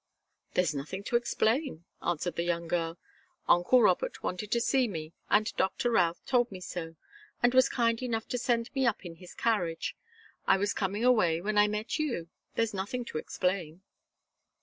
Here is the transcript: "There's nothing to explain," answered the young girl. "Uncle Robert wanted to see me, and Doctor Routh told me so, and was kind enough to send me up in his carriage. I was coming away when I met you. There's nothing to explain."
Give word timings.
"There's 0.55 0.73
nothing 0.73 1.03
to 1.03 1.15
explain," 1.15 1.85
answered 2.01 2.35
the 2.35 2.41
young 2.41 2.67
girl. 2.67 2.97
"Uncle 3.47 3.83
Robert 3.83 4.23
wanted 4.23 4.51
to 4.51 4.59
see 4.59 4.87
me, 4.87 5.13
and 5.29 5.55
Doctor 5.57 5.91
Routh 5.91 6.25
told 6.25 6.51
me 6.51 6.59
so, 6.59 6.95
and 7.43 7.53
was 7.53 7.69
kind 7.69 8.01
enough 8.01 8.27
to 8.29 8.39
send 8.39 8.73
me 8.73 8.87
up 8.87 9.05
in 9.05 9.17
his 9.17 9.35
carriage. 9.35 9.95
I 10.47 10.57
was 10.57 10.73
coming 10.73 11.05
away 11.05 11.39
when 11.39 11.59
I 11.59 11.67
met 11.67 11.99
you. 11.99 12.29
There's 12.55 12.73
nothing 12.73 13.05
to 13.05 13.19
explain." 13.19 13.83